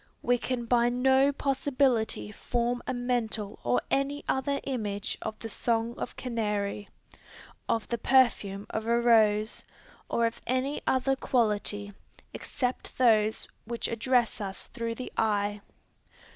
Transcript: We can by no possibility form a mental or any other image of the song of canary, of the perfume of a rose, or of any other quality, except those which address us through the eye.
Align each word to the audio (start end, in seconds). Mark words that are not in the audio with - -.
We 0.23 0.39
can 0.39 0.65
by 0.65 0.89
no 0.89 1.31
possibility 1.31 2.31
form 2.31 2.81
a 2.87 2.91
mental 2.95 3.59
or 3.63 3.83
any 3.91 4.25
other 4.27 4.59
image 4.63 5.15
of 5.21 5.37
the 5.37 5.47
song 5.47 5.93
of 5.99 6.15
canary, 6.15 6.89
of 7.69 7.87
the 7.87 7.99
perfume 7.99 8.65
of 8.71 8.87
a 8.87 8.99
rose, 8.99 9.63
or 10.09 10.25
of 10.25 10.41
any 10.47 10.81
other 10.87 11.15
quality, 11.15 11.93
except 12.33 12.97
those 12.97 13.47
which 13.65 13.87
address 13.87 14.41
us 14.41 14.65
through 14.65 14.95
the 14.95 15.13
eye. 15.17 15.61